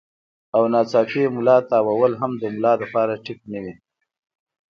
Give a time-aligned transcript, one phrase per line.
[0.55, 3.73] او يا ناڅاپي ملا تاوهل هم د ملا د پاره ټيک نۀ وي